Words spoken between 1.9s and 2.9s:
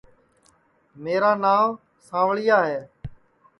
سانٚوݪِیا ہے